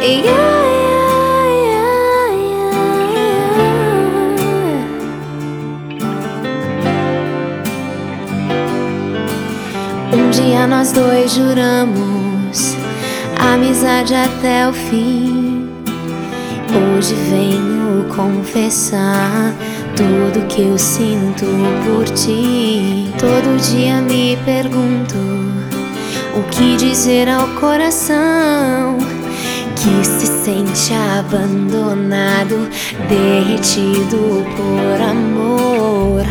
Um 0.00 0.04
dia 10.30 10.68
nós 10.68 10.92
dois 10.92 11.32
juramos 11.32 12.76
amizade 13.40 14.14
até 14.14 14.68
o 14.68 14.72
fim. 14.72 15.68
Hoje 16.96 17.14
venho 17.14 18.04
confessar 18.14 19.52
tudo 19.96 20.46
que 20.46 20.62
eu 20.62 20.78
sinto 20.78 21.44
por 21.84 22.04
ti. 22.14 23.10
Todo 23.18 23.60
dia 23.72 24.00
me 24.00 24.38
pergunto 24.44 25.16
o 26.36 26.42
que 26.52 26.76
dizer 26.76 27.28
ao 27.28 27.48
coração 27.60 29.17
que 29.78 30.04
se 30.04 30.26
sente 30.26 30.92
abandonado, 31.18 32.68
derretido 33.08 34.44
por 34.56 35.00
amor. 35.00 36.26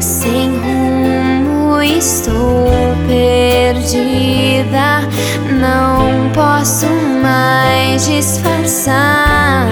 Sem 0.00 0.58
rumo 0.58 1.80
estou 1.80 2.68
perdida, 3.06 5.08
não 5.60 6.30
posso 6.32 6.86
mais 7.22 8.06
disfarçar 8.06 9.68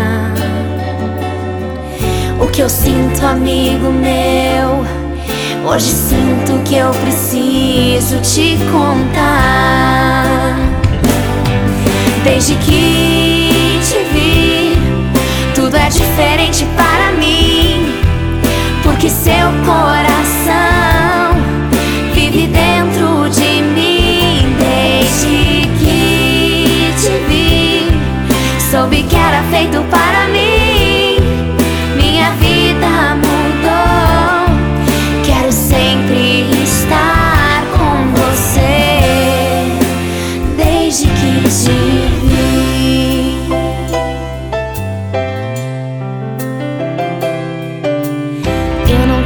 o 2.41 2.47
que 2.47 2.62
eu 2.62 2.69
sinto, 2.69 3.27
amigo 3.27 3.91
meu. 3.91 4.87
Hoje 5.69 5.91
sinto 5.91 6.62
que 6.64 6.77
eu 6.77 6.91
preciso 6.91 8.20
te 8.20 8.56
contar. 8.70 9.52
Seu 19.12 19.48
coração 19.66 20.11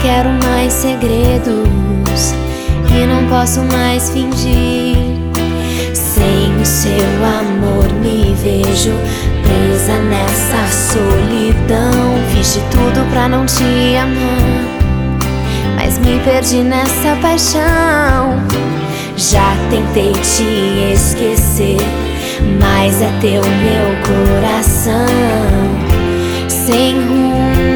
quero 0.07 0.31
mais 0.31 0.73
segredos 0.73 2.33
e 2.95 3.07
não 3.07 3.27
posso 3.29 3.61
mais 3.63 4.09
fingir. 4.11 4.97
Sem 5.93 6.57
o 6.63 6.65
seu 6.65 7.25
amor 7.41 7.93
me 7.95 8.33
vejo 8.41 8.93
presa 9.43 9.99
nessa 10.03 10.93
solidão. 10.93 11.91
Fiz 12.33 12.55
de 12.55 12.61
tudo 12.71 13.05
pra 13.11 13.29
não 13.29 13.45
te 13.47 13.97
amar, 14.01 15.25
mas 15.75 15.99
me 15.99 16.21
perdi 16.21 16.63
nessa 16.63 17.17
paixão. 17.21 18.37
Já 19.17 19.57
tentei 19.71 20.13
te 20.13 20.93
esquecer, 20.93 21.85
mas 22.61 23.03
é 23.03 23.11
teu 23.21 23.43
meu 23.43 24.37
coração. 24.37 25.07
Sem 26.49 26.95
rumo 26.95 27.76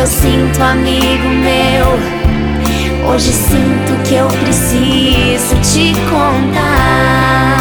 eu 0.00 0.06
sinto, 0.06 0.62
amigo 0.62 1.28
meu. 1.28 3.10
Hoje 3.10 3.32
sinto 3.32 4.02
que 4.08 4.14
eu 4.14 4.28
preciso 4.28 5.54
te 5.56 5.92
contar. 6.08 7.58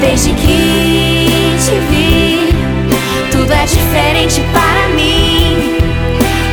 Desde 0.00 0.30
que 0.32 1.56
te 1.62 1.78
vi, 1.90 2.54
tudo 3.30 3.52
é 3.52 3.66
diferente 3.66 4.40
para 4.50 4.88
mim. 4.94 5.76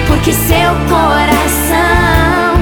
Porque 0.07 0.33
seu 0.33 0.75
coração 0.89 2.57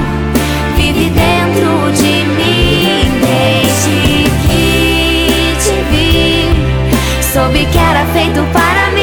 vive 0.76 1.10
dentro 1.10 1.90
de 1.90 2.24
mim. 2.36 3.10
Desde 3.20 4.30
que 4.46 5.56
te 5.58 5.74
vi, 5.90 7.22
soube 7.32 7.66
que 7.66 7.78
era 7.78 8.06
feito 8.12 8.44
para 8.52 8.90
mim. 8.90 8.95